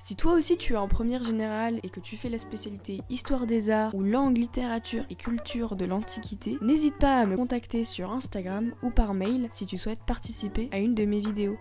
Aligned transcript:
Si 0.00 0.16
toi 0.16 0.34
aussi 0.34 0.56
tu 0.56 0.74
es 0.74 0.76
en 0.76 0.88
première 0.88 1.24
générale 1.24 1.80
et 1.82 1.90
que 1.90 2.00
tu 2.00 2.16
fais 2.16 2.28
la 2.28 2.38
spécialité 2.38 3.00
Histoire 3.10 3.46
des 3.46 3.68
Arts 3.68 3.94
ou 3.94 4.02
langue, 4.02 4.36
littérature 4.36 5.04
et 5.10 5.16
culture 5.16 5.76
de 5.76 5.84
l'Antiquité, 5.84 6.56
n'hésite 6.62 6.96
pas 6.98 7.18
à 7.18 7.26
me 7.26 7.36
contacter 7.36 7.84
sur 7.84 8.12
Instagram 8.12 8.72
ou 8.82 8.90
par 8.90 9.12
mail 9.12 9.48
si 9.52 9.66
tu 9.66 9.76
souhaites 9.76 10.04
participer 10.06 10.68
à 10.72 10.78
une 10.78 10.94
de 10.94 11.04
mes 11.04 11.20
vidéos. 11.20 11.58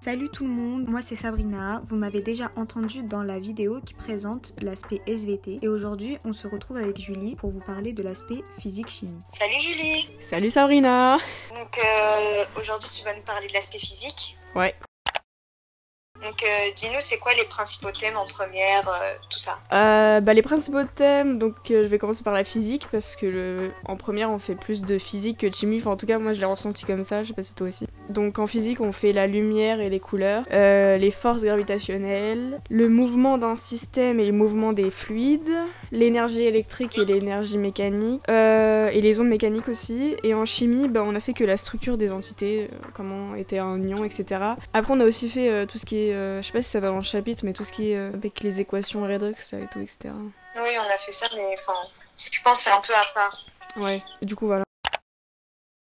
Salut 0.00 0.28
tout 0.28 0.44
le 0.44 0.50
monde, 0.50 0.86
moi 0.86 1.02
c'est 1.02 1.16
Sabrina. 1.16 1.82
Vous 1.84 1.96
m'avez 1.96 2.20
déjà 2.20 2.52
entendu 2.54 3.02
dans 3.02 3.24
la 3.24 3.40
vidéo 3.40 3.80
qui 3.84 3.94
présente 3.94 4.52
l'aspect 4.62 5.00
SVT 5.08 5.58
et 5.60 5.66
aujourd'hui 5.66 6.18
on 6.24 6.32
se 6.32 6.46
retrouve 6.46 6.76
avec 6.76 6.96
Julie 7.00 7.34
pour 7.34 7.50
vous 7.50 7.58
parler 7.58 7.92
de 7.92 8.04
l'aspect 8.04 8.44
physique-chimie. 8.60 9.20
Salut 9.32 9.58
Julie 9.60 10.08
Salut 10.22 10.50
Sabrina 10.52 11.18
Donc 11.56 11.78
euh, 11.78 12.44
aujourd'hui 12.56 12.88
tu 12.96 13.04
vas 13.04 13.12
nous 13.12 13.22
parler 13.22 13.48
de 13.48 13.52
l'aspect 13.54 13.80
physique. 13.80 14.36
Ouais. 14.54 14.72
Donc 16.22 16.44
euh, 16.44 16.70
dis-nous 16.76 17.00
c'est 17.00 17.18
quoi 17.18 17.34
les 17.34 17.44
principaux 17.44 17.90
thèmes 17.90 18.16
en 18.16 18.26
première, 18.26 18.88
euh, 18.88 19.14
tout 19.30 19.40
ça? 19.40 19.58
Euh, 19.72 20.20
bah, 20.20 20.32
les 20.32 20.42
principaux 20.42 20.84
thèmes, 20.84 21.40
donc 21.40 21.56
euh, 21.72 21.82
je 21.82 21.88
vais 21.88 21.98
commencer 21.98 22.22
par 22.22 22.34
la 22.34 22.44
physique 22.44 22.86
parce 22.92 23.16
que 23.16 23.26
le... 23.26 23.72
en 23.84 23.96
première 23.96 24.30
on 24.30 24.38
fait 24.38 24.54
plus 24.54 24.82
de 24.82 24.96
physique 24.96 25.38
que 25.38 25.48
de 25.48 25.54
chimie, 25.54 25.78
enfin 25.80 25.90
en 25.90 25.96
tout 25.96 26.06
cas 26.06 26.20
moi 26.20 26.34
je 26.34 26.38
l'ai 26.40 26.46
ressenti 26.46 26.86
comme 26.86 27.02
ça, 27.02 27.24
je 27.24 27.28
sais 27.28 27.34
pas 27.34 27.42
si 27.42 27.54
toi 27.54 27.66
aussi. 27.66 27.88
Donc 28.08 28.38
en 28.38 28.46
physique 28.46 28.80
on 28.80 28.92
fait 28.92 29.12
la 29.12 29.26
lumière 29.26 29.80
et 29.80 29.90
les 29.90 30.00
couleurs, 30.00 30.44
euh, 30.52 30.96
les 30.96 31.10
forces 31.10 31.42
gravitationnelles, 31.42 32.60
le 32.70 32.88
mouvement 32.88 33.38
d'un 33.38 33.56
système 33.56 34.18
et 34.18 34.26
le 34.26 34.32
mouvement 34.32 34.72
des 34.72 34.90
fluides, 34.90 35.56
l'énergie 35.92 36.44
électrique 36.44 36.96
et 36.98 37.04
l'énergie 37.04 37.58
mécanique, 37.58 38.22
euh, 38.30 38.88
et 38.88 39.00
les 39.00 39.20
ondes 39.20 39.28
mécaniques 39.28 39.68
aussi. 39.68 40.16
Et 40.22 40.34
en 40.34 40.44
chimie 40.44 40.88
bah, 40.88 41.02
on 41.04 41.14
a 41.14 41.20
fait 41.20 41.34
que 41.34 41.44
la 41.44 41.56
structure 41.56 41.98
des 41.98 42.10
entités, 42.10 42.70
euh, 42.72 42.76
comment 42.94 43.34
était 43.34 43.58
un 43.58 43.80
ion, 43.82 44.04
etc. 44.04 44.42
Après 44.72 44.94
on 44.94 45.00
a 45.00 45.04
aussi 45.04 45.28
fait 45.28 45.66
tout 45.66 45.78
ce 45.78 45.84
qui 45.84 46.08
est, 46.08 46.12
je 46.12 46.46
sais 46.46 46.52
pas 46.52 46.62
si 46.62 46.70
ça 46.70 46.80
va 46.80 46.88
dans 46.88 46.96
le 46.96 47.02
chapitre, 47.02 47.44
mais 47.44 47.52
tout 47.52 47.64
ce 47.64 47.72
qui 47.72 47.92
est 47.92 47.96
avec 47.96 48.40
les 48.40 48.60
équations 48.60 49.02
redox 49.02 49.52
et 49.52 49.66
tout, 49.72 49.80
etc. 49.80 50.14
Oui 50.56 50.70
on 50.76 50.94
a 50.94 50.98
fait 50.98 51.12
ça 51.12 51.26
mais 51.36 51.54
enfin 51.58 51.78
si 52.16 52.30
tu 52.30 52.40
penses 52.42 52.60
c'est 52.60 52.70
un 52.70 52.80
peu 52.80 52.94
à 52.94 53.04
part. 53.14 53.44
Ouais, 53.76 54.02
du 54.22 54.34
coup 54.34 54.46
voilà. 54.46 54.64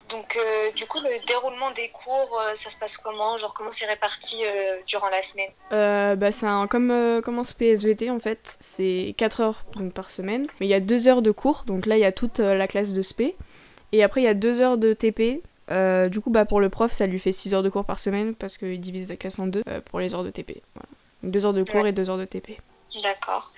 Donc 0.09 0.37
euh, 0.37 0.71
du 0.73 0.85
coup 0.85 0.99
le 0.99 1.25
déroulement 1.25 1.71
des 1.71 1.89
cours 1.89 2.39
euh, 2.39 2.55
ça 2.55 2.69
se 2.69 2.77
passe 2.77 2.95
comment? 2.97 3.37
Genre 3.37 3.53
comment 3.53 3.71
c'est 3.71 3.87
réparti 3.87 4.45
euh, 4.45 4.77
durant 4.85 5.09
la 5.09 5.21
semaine? 5.21 5.49
Euh, 5.71 6.15
bah, 6.15 6.31
c'est 6.31 6.45
un, 6.45 6.67
comme, 6.67 7.21
comme 7.23 7.39
en 7.39 7.43
SPSVT 7.43 8.11
en 8.11 8.19
fait, 8.19 8.57
c'est 8.59 9.15
4 9.17 9.41
heures 9.41 9.65
donc, 9.75 9.93
par 9.93 10.11
semaine, 10.11 10.45
mais 10.59 10.67
il 10.67 10.69
y 10.69 10.75
a 10.75 10.79
2 10.79 11.07
heures 11.07 11.21
de 11.23 11.31
cours, 11.31 11.63
donc 11.65 11.85
là 11.87 11.97
il 11.97 12.01
y 12.01 12.05
a 12.05 12.11
toute 12.11 12.37
la 12.39 12.67
classe 12.67 12.93
de 12.93 13.01
SP, 13.01 13.33
et 13.91 14.03
après 14.03 14.21
il 14.21 14.25
y 14.25 14.27
a 14.27 14.35
2 14.35 14.61
heures 14.61 14.77
de 14.77 14.93
TP. 14.93 15.41
Du 16.11 16.21
coup, 16.21 16.29
bah, 16.29 16.45
pour 16.45 16.59
le 16.59 16.69
prof, 16.69 16.91
ça 16.91 17.07
lui 17.07 17.17
fait 17.17 17.31
6 17.31 17.55
heures 17.55 17.63
de 17.63 17.69
cours 17.69 17.85
par 17.85 17.97
semaine 17.97 18.35
parce 18.35 18.59
qu'il 18.59 18.79
divise 18.79 19.09
la 19.09 19.15
classe 19.15 19.39
en 19.39 19.47
deux 19.47 19.63
pour 19.89 19.99
les 19.99 20.13
heures 20.13 20.23
de 20.23 20.29
TP. 20.29 20.61
Voilà. 20.75 20.87
2 21.23 21.45
heures 21.47 21.53
de 21.53 21.63
cours 21.63 21.81
Ouais. 21.81 21.89
et 21.89 21.93
2 21.93 22.07
heures 22.11 22.19
de 22.19 22.25
TP. 22.25 22.59
D'accord. 23.01 23.51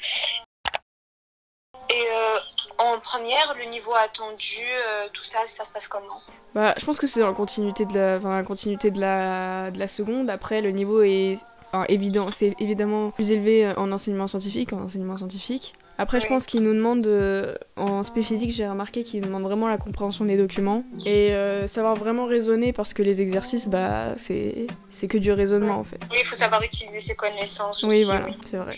Et 1.89 2.05
euh, 2.11 2.37
en 2.79 2.99
première 2.99 3.55
le 3.57 3.69
niveau 3.69 3.93
attendu, 3.93 4.61
euh, 4.61 5.07
tout 5.13 5.23
ça 5.23 5.39
ça 5.45 5.65
se 5.65 5.71
passe 5.71 5.87
comment? 5.87 6.21
Bah, 6.53 6.73
je 6.77 6.85
pense 6.85 6.99
que 6.99 7.07
c'est 7.07 7.19
dans 7.19 7.27
la 7.27 7.33
continuité 7.33 7.85
de 7.85 7.93
la, 7.93 8.17
enfin, 8.17 8.35
la 8.35 8.43
continuité 8.43 8.91
de 8.91 8.99
la, 8.99 9.71
de 9.71 9.79
la 9.79 9.87
seconde. 9.87 10.29
Après, 10.29 10.61
le 10.61 10.71
niveau 10.71 11.01
est 11.01 11.37
enfin, 11.71 11.85
évident, 11.89 12.27
c'est 12.31 12.55
évidemment 12.59 13.11
plus 13.11 13.31
élevé 13.31 13.73
en 13.77 13.91
enseignement 13.91 14.27
scientifique, 14.27 14.73
en 14.73 14.81
enseignement 14.81 15.17
scientifique. 15.17 15.73
Après, 15.99 16.19
je 16.19 16.27
pense 16.27 16.45
qu'il 16.45 16.61
nous 16.61 16.75
demande, 16.75 17.07
euh, 17.07 17.55
en 17.75 18.03
spé 18.03 18.21
physique, 18.21 18.51
j'ai 18.51 18.67
remarqué 18.67 19.03
qu'il 19.03 19.21
nous 19.21 19.27
demande 19.27 19.41
vraiment 19.41 19.67
la 19.67 19.77
compréhension 19.79 20.25
des 20.25 20.37
documents 20.37 20.83
et 21.05 21.33
euh, 21.33 21.65
savoir 21.65 21.95
vraiment 21.95 22.27
raisonner 22.27 22.71
parce 22.71 22.93
que 22.93 23.01
les 23.01 23.19
exercices, 23.19 23.67
bah, 23.67 24.13
c'est 24.17 24.67
que 25.09 25.17
du 25.17 25.31
raisonnement 25.31 25.79
en 25.79 25.83
fait. 25.83 25.99
Oui 26.11 26.17
il 26.21 26.25
faut 26.25 26.35
savoir 26.35 26.61
utiliser 26.61 26.99
ses 26.99 27.15
connaissances. 27.15 27.81
Oui, 27.81 27.95
aussi, 27.95 28.03
voilà, 28.03 28.27
c'est 28.45 28.57
vrai. 28.57 28.75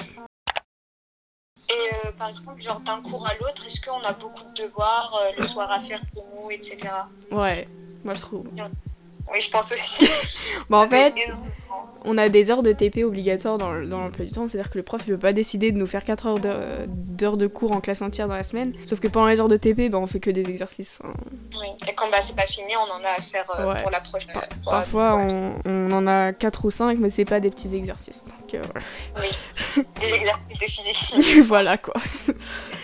Euh, 2.05 2.11
par 2.17 2.29
exemple, 2.29 2.61
genre 2.61 2.79
d'un 2.81 3.01
cours 3.01 3.25
à 3.27 3.33
l'autre, 3.35 3.66
est-ce 3.67 3.81
qu'on 3.81 4.01
a 4.01 4.13
beaucoup 4.13 4.44
de 4.55 4.63
devoirs 4.63 5.19
euh, 5.23 5.31
le 5.38 5.44
soir 5.44 5.72
à 5.72 5.79
faire 5.79 6.01
pour 6.13 6.25
nous, 6.44 6.51
etc. 6.51 6.77
Ouais, 7.31 7.67
moi 8.03 8.13
je 8.13 8.22
trouve. 8.22 8.45
Oui, 9.31 9.41
je 9.41 9.51
pense 9.51 9.72
aussi. 9.72 10.07
Bah, 10.69 10.77
en 10.77 10.89
fait, 10.89 11.13
on 12.05 12.17
a 12.17 12.29
des 12.29 12.50
heures 12.51 12.63
de 12.63 12.72
TP 12.72 13.03
obligatoires 13.03 13.57
dans, 13.57 13.72
le- 13.72 13.85
dans 13.88 14.00
l'emploi 14.00 14.25
du 14.25 14.31
temps, 14.31 14.47
c'est-à-dire 14.47 14.72
que 14.72 14.77
le 14.77 14.83
prof 14.83 15.01
il 15.05 15.13
peut 15.13 15.19
pas 15.19 15.33
décider 15.33 15.72
de 15.72 15.77
nous 15.77 15.85
faire 15.88 16.03
4 16.05 16.25
heures 16.27 16.39
de- 16.39 16.85
d'heures 16.88 17.38
de 17.38 17.45
cours 17.47 17.72
en 17.72 17.79
classe 17.81 18.01
entière 18.01 18.27
dans 18.27 18.35
la 18.35 18.44
semaine, 18.44 18.73
sauf 18.85 19.00
que 19.00 19.07
pendant 19.07 19.27
les 19.27 19.39
heures 19.39 19.47
de 19.47 19.57
TP, 19.57 19.89
bah, 19.89 19.97
on 20.00 20.07
fait 20.07 20.19
que 20.19 20.29
des 20.31 20.41
exercices. 20.50 21.00
Oui. 21.03 21.67
Et 21.88 21.94
quand 21.95 22.09
bah, 22.09 22.17
c'est 22.21 22.35
pas 22.35 22.47
fini, 22.47 22.71
on 22.77 22.91
en 22.91 23.03
a 23.03 23.17
à 23.17 23.21
faire 23.21 23.45
euh, 23.59 23.71
Ouais. 23.73 23.81
pour 23.81 23.91
la 23.91 24.00
prochaine 24.01 24.31
fois. 24.31 24.44
parfois 24.66 25.16
on, 25.17 25.53
on 25.66 25.91
en 25.91 26.07
a 26.07 26.33
4 26.33 26.66
ou 26.66 26.71
5, 26.71 26.97
mais 27.00 27.09
c'est 27.09 27.25
pas 27.25 27.39
des 27.39 27.50
petits 27.51 27.75
exercices. 27.75 28.25
Donc 28.25 28.53
euh, 28.56 28.61
Des 29.21 29.27
exercices 30.02 30.59
de 30.59 30.68
physique. 30.68 31.44
voilà 31.47 31.78
quoi. 31.78 31.96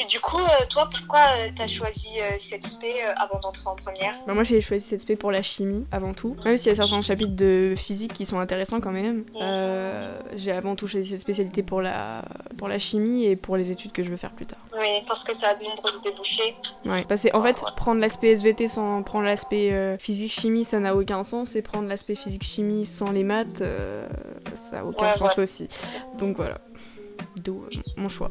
Et 0.00 0.06
du 0.06 0.20
coup, 0.20 0.38
euh, 0.38 0.66
toi, 0.70 0.88
pourquoi 0.90 1.20
euh, 1.20 1.50
t'as 1.54 1.66
choisi 1.66 2.18
euh, 2.18 2.36
cette 2.38 2.64
euh, 2.82 3.12
avant 3.16 3.38
d'entrer 3.40 3.68
en 3.68 3.76
première? 3.76 4.14
Bah, 4.26 4.32
moi 4.32 4.42
j'ai 4.42 4.62
choisi 4.62 4.86
cette 4.86 5.02
spé 5.02 5.16
pour 5.16 5.30
la 5.30 5.42
chimie 5.42 5.86
avant 5.92 6.14
tout, 6.14 6.34
même 6.46 6.56
s'il 6.56 6.70
y 6.70 6.72
a 6.72 6.74
certains 6.74 7.02
chapitres 7.02 7.36
de 7.36 7.74
physique 7.76 8.14
qui 8.14 8.24
sont 8.24 8.38
intéressants 8.38 8.80
quand 8.80 8.90
même. 8.90 9.26
Euh, 9.38 10.18
j'ai 10.34 10.50
avant 10.50 10.76
tout 10.76 10.86
choisi 10.86 11.10
cette 11.10 11.20
spécialité 11.20 11.62
pour 11.62 11.82
la, 11.82 12.24
pour 12.56 12.68
la 12.68 12.78
chimie 12.78 13.26
et 13.26 13.36
pour 13.36 13.58
les 13.58 13.70
études 13.70 13.92
que 13.92 14.02
je 14.02 14.08
veux 14.08 14.16
faire 14.16 14.32
plus 14.32 14.46
tard. 14.46 14.60
Oui, 14.72 14.88
parce 15.06 15.24
que 15.24 15.34
ça 15.36 15.50
a 15.50 15.54
de 15.56 15.62
nombreux 15.62 15.90
débouchés. 16.02 16.56
Ouais, 16.86 17.04
parce 17.06 17.24
que 17.24 17.36
en 17.36 17.42
fait, 17.42 17.62
prendre 17.76 18.00
l'aspect 18.00 18.28
SVT 18.28 18.68
sans 18.68 19.02
prendre 19.02 19.26
l'aspect 19.26 19.72
euh, 19.72 19.98
physique-chimie, 19.98 20.64
ça 20.64 20.80
n'a 20.80 20.96
aucun 20.96 21.22
sens, 21.22 21.54
et 21.54 21.60
prendre 21.60 21.86
l'aspect 21.86 22.14
physique-chimie 22.14 22.86
sans 22.86 23.10
les 23.10 23.24
maths, 23.24 23.60
euh, 23.60 24.08
ça 24.54 24.76
n'a 24.76 24.84
aucun 24.86 25.10
Ouais, 25.10 25.18
sens 25.18 25.38
aussi. 25.38 25.68
Donc 26.16 26.36
voilà, 26.36 26.62
d'où 27.36 27.66
mon 27.98 28.08
choix. 28.08 28.30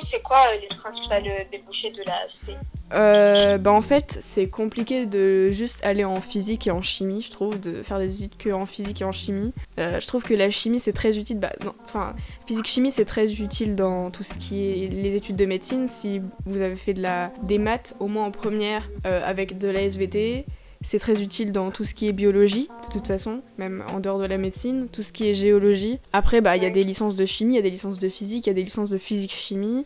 C'est 0.00 0.22
quoi 0.22 0.38
euh, 0.52 0.60
les 0.60 0.68
principales 0.68 1.26
euh, 1.26 1.44
débouchés 1.50 1.90
de 1.90 2.02
la 2.04 2.28
spé 2.28 2.52
Euh, 2.92 3.58
bah 3.58 3.72
en 3.72 3.80
fait, 3.80 4.18
c'est 4.22 4.48
compliqué 4.48 5.06
de 5.06 5.50
juste 5.50 5.84
aller 5.84 6.04
en 6.04 6.20
physique 6.20 6.66
et 6.66 6.70
en 6.70 6.82
chimie, 6.82 7.22
je 7.22 7.30
trouve, 7.30 7.58
de 7.60 7.82
faire 7.82 7.98
des 7.98 8.22
études 8.22 8.36
que 8.36 8.50
en 8.50 8.66
physique 8.66 9.00
et 9.00 9.04
en 9.04 9.12
chimie. 9.12 9.52
Je 9.78 10.06
trouve 10.06 10.22
que 10.22 10.34
la 10.34 10.50
chimie 10.50 10.80
c'est 10.80 10.92
très 10.92 11.18
utile, 11.18 11.38
bah, 11.38 11.52
enfin, 11.84 12.14
physique-chimie 12.46 12.90
c'est 12.90 13.04
très 13.04 13.32
utile 13.32 13.74
dans 13.74 14.10
tout 14.10 14.22
ce 14.22 14.34
qui 14.34 14.84
est 14.84 14.88
les 14.88 15.16
études 15.16 15.36
de 15.36 15.46
médecine. 15.46 15.88
Si 15.88 16.20
vous 16.46 16.60
avez 16.60 16.76
fait 16.76 16.94
de 16.94 17.02
la, 17.02 17.32
des 17.42 17.58
maths, 17.58 17.94
au 18.00 18.06
moins 18.06 18.26
en 18.26 18.30
première, 18.30 18.88
avec 19.04 19.58
de 19.58 19.68
la 19.68 19.82
SVT, 19.82 20.44
c'est 20.84 21.00
très 21.00 21.20
utile 21.20 21.50
dans 21.50 21.70
tout 21.72 21.84
ce 21.84 21.94
qui 21.94 22.06
est 22.06 22.12
biologie, 22.12 22.68
de 22.86 22.92
toute 22.92 23.06
façon, 23.08 23.42
même 23.58 23.82
en 23.88 23.98
dehors 23.98 24.18
de 24.20 24.26
la 24.26 24.38
médecine, 24.38 24.88
tout 24.92 25.02
ce 25.02 25.12
qui 25.12 25.28
est 25.28 25.34
géologie. 25.34 25.98
Après, 26.12 26.40
bah, 26.40 26.56
il 26.56 26.62
y 26.62 26.66
a 26.66 26.70
des 26.70 26.84
licences 26.84 27.16
de 27.16 27.26
chimie, 27.26 27.54
il 27.54 27.56
y 27.56 27.58
a 27.58 27.62
des 27.62 27.70
licences 27.70 27.98
de 27.98 28.08
physique, 28.08 28.46
il 28.46 28.50
y 28.50 28.52
a 28.52 28.54
des 28.54 28.62
licences 28.62 28.90
de 28.90 28.98
physique-chimie. 28.98 29.84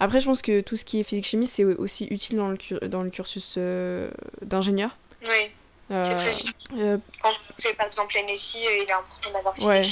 Après, 0.00 0.20
je 0.20 0.26
pense 0.26 0.42
que 0.42 0.60
tout 0.60 0.76
ce 0.76 0.84
qui 0.84 0.98
est 1.00 1.02
physique-chimie, 1.04 1.46
c'est 1.46 1.64
aussi 1.64 2.06
utile 2.10 2.36
dans 2.38 2.48
le, 2.48 2.88
dans 2.88 3.02
le 3.02 3.10
cursus 3.10 3.54
euh, 3.58 4.10
d'ingénieur. 4.42 4.96
Oui, 5.24 5.50
Euh, 5.90 6.04
c'est 6.04 6.14
très 6.16 6.32
utile. 6.32 6.52
euh, 6.78 6.98
Quand 7.22 7.30
on 7.30 7.60
fait 7.62 7.74
par 7.74 7.86
exemple 7.86 8.14
NSI, 8.28 8.58
euh, 8.58 8.70
il 8.84 8.88
est 8.88 8.92
important 8.92 9.30
d'avoir 9.32 9.54
physique 9.54 9.68
Ouais. 9.68 9.82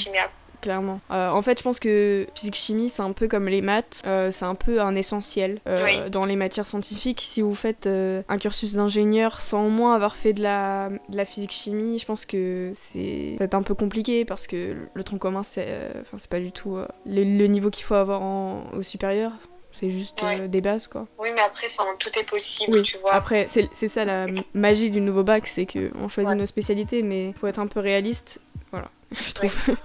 Clairement. 0.61 0.99
Euh, 1.11 1.29
en 1.29 1.41
fait, 1.41 1.57
je 1.59 1.63
pense 1.63 1.79
que 1.79 2.25
physique-chimie, 2.35 2.89
c'est 2.89 3.01
un 3.01 3.11
peu 3.11 3.27
comme 3.27 3.47
les 3.47 3.61
maths, 3.61 4.01
euh, 4.05 4.31
c'est 4.31 4.45
un 4.45 4.55
peu 4.55 4.81
un 4.81 4.95
essentiel 4.95 5.59
euh, 5.67 5.83
Oui. 5.85 6.09
dans 6.09 6.25
les 6.25 6.35
matières 6.35 6.65
scientifiques. 6.65 7.21
Si 7.21 7.41
vous 7.41 7.55
faites 7.55 7.87
un 7.87 8.37
cursus 8.37 8.73
d'ingénieur 8.73 9.39
sans 9.41 9.65
au 9.65 9.69
moins 9.69 9.95
avoir 9.95 10.15
fait 10.15 10.33
de 10.33 10.41
la, 10.43 10.89
de 11.09 11.17
la 11.17 11.25
physique-chimie, 11.25 11.99
je 11.99 12.05
pense 12.05 12.25
que 12.25 12.71
c'est 12.73 13.35
peut-être 13.37 13.55
un 13.55 13.63
peu 13.63 13.73
compliqué 13.75 14.25
parce 14.25 14.47
que 14.47 14.75
le 14.93 15.03
tronc 15.03 15.17
commun, 15.17 15.43
c'est 15.43 15.67
enfin, 16.01 16.17
c'est 16.19 16.29
pas 16.29 16.39
du 16.39 16.51
tout 16.51 16.77
le, 17.05 17.23
le 17.23 17.45
niveau 17.47 17.69
qu'il 17.69 17.85
faut 17.85 17.95
avoir 17.95 18.21
en- 18.21 18.63
au 18.77 18.83
supérieur. 18.83 19.31
C'est 19.73 19.91
juste 19.91 20.23
Ouais. 20.23 20.41
euh, 20.41 20.47
des 20.47 20.61
bases, 20.61 20.87
quoi. 20.87 21.05
Oui, 21.19 21.27
mais 21.35 21.41
après, 21.41 21.67
tout 21.99 22.09
est 22.17 22.23
possible, 22.27 22.77
Oui, 22.77 22.81
tu 22.83 22.97
vois. 22.97 23.13
Après, 23.13 23.45
c'est 23.47 23.87
ça 23.87 24.05
la 24.05 24.25
magie 24.55 24.89
du 24.89 25.01
nouveau 25.01 25.21
bac, 25.23 25.45
c'est 25.45 25.67
qu'on 25.67 26.09
choisit 26.09 26.29
Ouais. 26.31 26.35
nos 26.35 26.47
spécialités, 26.47 27.03
mais 27.03 27.33
faut 27.39 27.45
être 27.45 27.59
un 27.59 27.67
peu 27.67 27.79
réaliste. 27.79 28.39
Voilà, 28.71 28.89
je 29.11 29.33
trouve. 29.33 29.53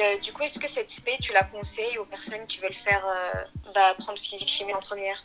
Et 0.00 0.18
du 0.20 0.32
coup, 0.32 0.42
est-ce 0.42 0.58
que 0.58 0.68
cette 0.68 0.90
spé, 0.90 1.12
tu 1.20 1.32
la 1.32 1.44
conseilles 1.44 1.98
aux 1.98 2.04
personnes 2.04 2.46
qui 2.46 2.60
veulent 2.60 2.72
faire 2.72 3.04
bah, 3.74 3.94
prendre 3.98 4.18
physique-chimie 4.18 4.74
en 4.74 4.80
première? 4.80 5.22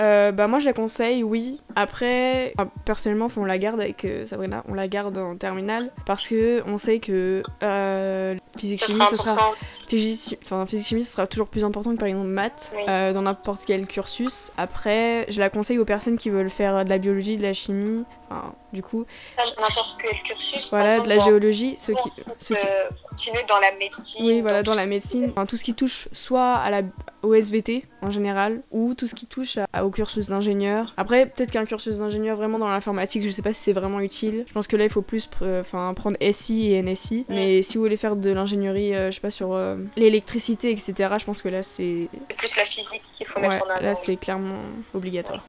Euh, 0.00 0.30
bah 0.30 0.46
moi 0.46 0.60
je 0.60 0.64
la 0.64 0.72
conseille, 0.72 1.24
oui. 1.24 1.60
Après, 1.74 2.52
personnellement, 2.84 3.28
on 3.36 3.44
la 3.44 3.58
garde 3.58 3.80
avec 3.80 4.04
euh, 4.04 4.26
Sabrina, 4.26 4.62
on 4.68 4.74
la 4.74 4.86
garde 4.86 5.18
en 5.18 5.36
terminale 5.36 5.90
parce 6.06 6.28
que 6.28 6.62
on 6.66 6.78
sait 6.78 7.00
que 7.00 7.42
euh, 7.64 8.36
physique 8.56 8.84
chimie, 8.84 9.00
ça 9.10 9.16
sera 9.16 9.54
physique, 9.88 10.38
enfin, 10.42 10.66
physique 10.66 10.86
chimie, 10.86 11.04
sera 11.04 11.26
toujours 11.26 11.48
plus 11.48 11.64
important 11.64 11.92
que 11.92 11.98
par 11.98 12.08
exemple 12.08 12.28
maths 12.28 12.70
euh, 12.88 13.12
dans 13.12 13.22
n'importe 13.22 13.62
quel 13.66 13.86
cursus. 13.86 14.50
Après, 14.56 15.26
je 15.30 15.40
la 15.40 15.50
conseille 15.50 15.78
aux 15.78 15.84
personnes 15.84 16.18
qui 16.18 16.30
veulent 16.30 16.50
faire 16.50 16.84
de 16.84 16.90
la 16.90 16.98
biologie, 16.98 17.36
de 17.36 17.42
la 17.42 17.52
chimie, 17.52 18.04
enfin, 18.28 18.54
du 18.72 18.82
coup. 18.82 19.04
N'importe 19.38 19.96
quel 20.00 20.22
cursus. 20.22 20.68
Voilà, 20.70 21.00
de 21.00 21.08
la 21.08 21.18
géologie, 21.18 21.76
ceux 21.76 21.94
qui, 21.94 22.10
ceux 22.38 22.54
qui... 22.54 22.66
continuer 23.08 23.44
dans 23.48 23.58
la 23.60 23.72
médecine. 23.72 24.26
Oui, 24.26 24.40
voilà, 24.40 24.62
dans 24.62 24.74
la 24.74 24.86
médecine, 24.86 25.28
enfin, 25.30 25.46
tout 25.46 25.56
ce 25.56 25.64
qui 25.64 25.74
touche 25.74 26.08
soit 26.12 26.54
à 26.54 26.70
la 26.70 26.82
au 27.22 27.34
SVT 27.34 27.84
en 28.02 28.10
général 28.10 28.62
ou 28.70 28.94
tout 28.94 29.06
ce 29.06 29.14
qui 29.14 29.26
touche 29.26 29.58
au 29.82 29.90
cursus 29.90 30.28
d'ingénieur. 30.28 30.94
Après, 30.96 31.26
peut-être 31.26 31.50
qu'un 31.50 31.64
cursus 31.64 31.98
d'ingénieur 31.98 32.36
vraiment 32.36 32.58
dans 32.58 32.68
l'informatique, 32.68 33.24
je 33.26 33.30
sais 33.30 33.42
pas 33.42 33.52
si 33.52 33.60
c'est 33.60 33.72
vraiment 33.72 34.00
utile. 34.00 34.44
Je 34.46 34.52
pense 34.52 34.66
que 34.66 34.76
là, 34.76 34.84
il 34.84 34.90
faut 34.90 35.02
plus 35.02 35.28
enfin 35.60 35.92
prendre 35.94 36.16
SI 36.32 36.72
et 36.72 36.82
NSI. 36.82 37.24
Mais 37.28 37.62
si 37.62 37.76
vous 37.76 37.82
voulez 37.82 37.96
faire 37.96 38.16
de 38.16 38.30
l'ingénierie, 38.30 38.94
euh, 38.94 39.10
je 39.10 39.16
sais 39.16 39.20
pas, 39.20 39.30
sur 39.30 39.52
euh, 39.52 39.76
l'électricité, 39.96 40.70
etc., 40.70 40.92
je 41.18 41.24
pense 41.24 41.42
que 41.42 41.48
là, 41.48 41.62
c'est. 41.62 42.08
C'est 42.28 42.36
plus 42.36 42.56
la 42.56 42.64
physique 42.64 43.02
qu'il 43.12 43.26
faut 43.26 43.40
mettre 43.40 43.64
en 43.64 43.70
avant. 43.70 43.80
Là, 43.80 43.94
c'est 43.94 44.16
clairement 44.16 44.62
obligatoire. 44.94 45.44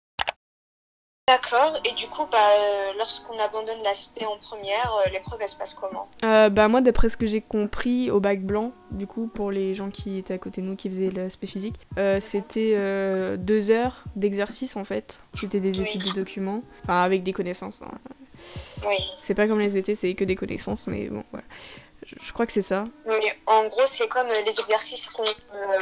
D'accord, 1.30 1.80
et 1.86 1.94
du 1.94 2.08
coup, 2.08 2.24
bah, 2.32 2.40
euh, 2.40 2.94
lorsqu'on 2.98 3.38
abandonne 3.38 3.78
l'aspect 3.84 4.26
en 4.26 4.38
première, 4.38 4.92
euh, 5.06 5.12
l'épreuve 5.12 5.38
elle 5.40 5.48
se 5.48 5.58
passe 5.58 5.76
comment? 5.76 6.10
Euh, 6.24 6.50
Bah, 6.50 6.68
moi, 6.68 6.82
d'après 6.82 7.08
ce 7.08 7.18
que 7.18 7.28
j'ai 7.28 7.40
compris 7.40 8.10
au 8.10 8.20
bac 8.20 8.42
blanc, 8.42 8.72
du 8.90 9.06
coup, 9.06 9.28
pour 9.28 9.52
les 9.52 9.76
gens 9.76 9.92
qui 9.92 10.18
étaient 10.18 10.34
à 10.34 10.40
côté 10.40 10.62
de 10.62 10.66
nous 10.66 10.76
qui 10.76 10.90
faisaient 10.90 11.12
l'aspect 11.12 11.46
physique, 11.46 11.76
c'était 12.20 12.74
deux 13.38 13.70
heures 13.70 14.04
d'exercice 14.16 14.76
en 14.76 14.84
fait. 14.84 15.22
C'était 15.36 15.60
des 15.60 15.80
études 15.80 16.04
de 16.04 16.14
documents, 16.14 16.64
enfin, 16.84 17.04
avec 17.04 17.22
des 17.22 17.34
connaissances. 17.34 17.84
Hein. 17.84 17.92
Oui. 18.88 18.96
C'est 19.20 19.36
pas 19.36 19.48
comme 19.48 19.60
les 19.60 19.70
VT, 19.70 19.94
c'est 19.94 20.16
que 20.16 20.24
des 20.24 20.36
connaissances, 20.36 20.88
mais 20.88 21.10
bon, 21.10 21.24
voilà. 21.32 21.46
Je, 22.22 22.34
crois 22.34 22.46
que 22.46 22.52
c'est 22.52 22.62
ça. 22.62 22.86
En 23.46 23.68
gros, 23.68 23.86
c'est 23.86 24.08
comme 24.08 24.28
les 24.28 24.60
exercices 24.60 25.10
qu'on 25.10 25.26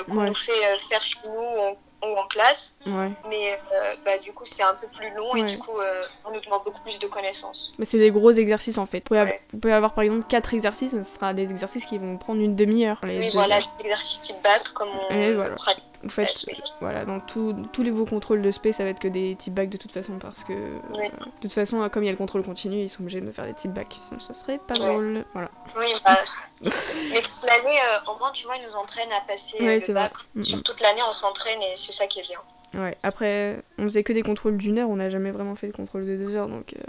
nous 0.07 0.33
fait 0.33 0.77
faire 0.89 1.01
chez 1.01 1.19
nous, 1.25 1.75
ou 2.03 2.17
en 2.17 2.27
classe. 2.27 2.75
Mais 2.85 3.53
euh, 3.73 3.95
bah, 4.05 4.17
du 4.19 4.31
coup, 4.31 4.45
c'est 4.45 4.63
un 4.63 4.75
peu 4.75 4.87
plus 4.87 5.13
long 5.15 5.35
et 5.35 5.43
du 5.43 5.57
coup, 5.57 5.77
euh, 5.79 6.03
on 6.25 6.31
nous 6.31 6.41
demande 6.41 6.63
beaucoup 6.63 6.81
plus 6.81 6.99
de 6.99 7.07
connaissances. 7.07 7.73
Mais 7.79 7.85
c'est 7.85 7.97
des 7.97 8.11
gros 8.11 8.31
exercices 8.31 8.77
en 8.77 8.85
fait. 8.85 9.03
Vous 9.09 9.59
pouvez, 9.59 9.73
avoir, 9.73 9.93
par 9.93 10.03
exemple 10.03 10.25
4 10.27 10.53
exercices, 10.53 10.93
mais 10.93 11.03
ce 11.03 11.15
sera 11.15 11.33
des 11.33 11.49
exercices 11.49 11.85
qui 11.85 11.97
vont 11.97 12.17
prendre 12.17 12.41
une 12.41 12.55
demi-heure. 12.55 12.99
Oui, 13.03 13.29
voilà, 13.33 13.59
exercices 13.79 14.21
type 14.21 14.41
bac 14.43 14.63
comme 14.73 14.89
on, 14.89 15.33
voilà. 15.33 15.55
En 16.05 16.09
fait, 16.09 16.45
voilà, 16.79 17.05
dans 17.05 17.19
tous 17.19 17.83
les 17.83 17.91
vos 17.91 18.05
contrôles 18.05 18.41
de 18.41 18.51
spé, 18.51 18.71
ça 18.71 18.83
va 18.83 18.91
être 18.91 18.99
que 18.99 19.07
des 19.07 19.35
types 19.35 19.53
bacs 19.53 19.69
de 19.69 19.77
toute 19.77 19.91
façon, 19.91 20.19
parce 20.19 20.43
que 20.43 20.53
de 20.53 21.41
toute 21.41 21.53
façon, 21.53 21.87
comme 21.89 22.03
il 22.03 22.07
y 22.07 22.09
a 22.09 22.11
le 22.11 22.17
contrôle 22.17 22.43
continu, 22.43 22.81
ils 22.81 22.89
sont 22.89 23.01
obligés 23.01 23.21
de 23.21 23.31
faire 23.31 23.45
des 23.45 23.53
types 23.53 23.73
bacs, 23.73 23.97
sinon 24.01 24.19
ça 24.19 24.33
serait 24.33 24.59
pas 24.59 24.75
drôle. 24.75 25.25
Voilà. 25.33 25.49
Oui, 25.77 25.87
bah, 26.05 26.17
mais 26.61 27.21
toute 27.21 27.43
l'année, 27.43 27.79
euh, 27.79 28.11
au 28.11 28.17
moins, 28.17 28.31
tu 28.31 28.45
vois, 28.45 28.57
ils 28.57 28.63
nous 28.63 28.75
entraînent 28.75 29.11
à 29.11 29.21
passer 29.27 29.57
euh, 29.61 29.79
le 29.87 29.93
bac. 29.93 30.13
Sur 30.43 30.61
toute 30.63 30.81
l'année, 30.81 31.01
on 31.07 31.11
s'entraîne 31.11 31.61
et 31.61 31.75
c'est 31.75 31.93
ça 31.93 32.07
qui 32.07 32.19
est 32.19 32.27
bien. 32.27 32.39
Ouais, 32.73 32.97
après, 33.01 33.63
on 33.77 33.83
faisait 33.83 34.03
que 34.03 34.13
des 34.13 34.23
contrôles 34.23 34.57
d'une 34.57 34.77
heure, 34.77 34.89
on 34.89 34.97
n'a 34.97 35.09
jamais 35.09 35.31
vraiment 35.31 35.55
fait 35.55 35.67
de 35.67 35.73
contrôle 35.73 36.05
de 36.05 36.15
deux 36.17 36.35
heures, 36.35 36.47
donc. 36.47 36.73
Euh... 36.73 36.81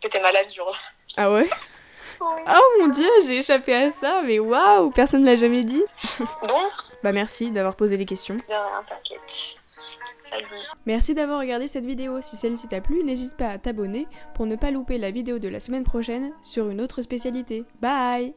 T'étais 0.00 0.20
malade, 0.20 0.46
jour. 0.54 0.76
Ah 1.16 1.32
ouais? 1.32 1.48
Oh 2.48 2.80
mon 2.80 2.88
dieu, 2.88 3.08
j'ai 3.26 3.38
échappé 3.38 3.74
à 3.74 3.90
ça, 3.90 4.22
mais 4.24 4.38
waouh, 4.38 4.90
personne 4.90 5.22
ne 5.22 5.26
l'a 5.26 5.36
jamais 5.36 5.64
dit. 5.64 5.82
Bon. 6.18 6.54
bah 7.02 7.12
merci 7.12 7.50
d'avoir 7.50 7.76
posé 7.76 7.96
les 7.96 8.06
questions. 8.06 8.36
De 8.36 8.42
rien, 8.48 8.82
t'inquiète. 8.88 9.56
Salut. 10.28 10.46
Merci 10.86 11.14
d'avoir 11.14 11.38
regardé 11.40 11.68
cette 11.68 11.86
vidéo. 11.86 12.20
Si 12.20 12.36
celle-ci 12.36 12.68
t'a 12.68 12.80
plu, 12.80 13.04
n'hésite 13.04 13.36
pas 13.36 13.48
à 13.48 13.58
t'abonner 13.58 14.06
pour 14.34 14.46
ne 14.46 14.56
pas 14.56 14.70
louper 14.70 14.98
la 14.98 15.10
vidéo 15.10 15.38
de 15.38 15.48
la 15.48 15.60
semaine 15.60 15.84
prochaine 15.84 16.32
sur 16.42 16.68
une 16.68 16.80
autre 16.80 17.02
spécialité. 17.02 17.64
Bye 17.80 18.34